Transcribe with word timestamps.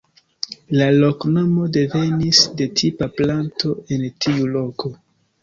La 0.77 0.85
loknomo 1.03 1.67
devenis 1.75 2.41
de 2.63 2.67
tipa 2.81 3.09
planto 3.19 3.77
en 3.99 4.09
tiu 4.27 4.51
loko. 4.59 4.95